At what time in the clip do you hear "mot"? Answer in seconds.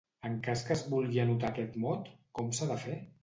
1.85-2.09